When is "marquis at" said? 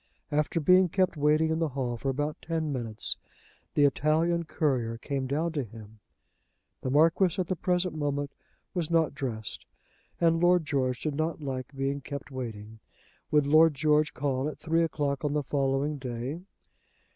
6.89-7.45